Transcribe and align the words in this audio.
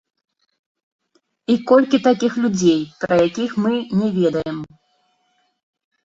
І 1.55 1.57
колькі 1.71 1.97
такіх 2.07 2.39
людзей, 2.45 2.79
пра 3.03 3.17
якіх 3.27 3.51
мы 3.67 3.73
не 3.99 4.09
ведаем? 4.17 4.57